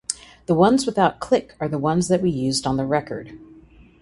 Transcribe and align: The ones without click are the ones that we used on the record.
The 0.47 0.55
ones 0.55 0.87
without 0.87 1.19
click 1.19 1.53
are 1.59 1.67
the 1.67 1.77
ones 1.77 2.07
that 2.07 2.23
we 2.23 2.31
used 2.31 2.65
on 2.65 2.75
the 2.75 2.87
record. 2.87 3.37